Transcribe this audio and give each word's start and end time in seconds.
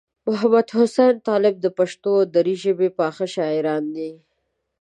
محمدحسین 0.27 1.15
طالب 1.27 1.55
د 1.61 1.67
پښتو 1.77 2.09
او 2.19 2.23
دري 2.35 2.55
ژبې 2.63 2.89
پاخه 2.99 3.25
شاعران 3.35 3.83
دي. 3.95 4.11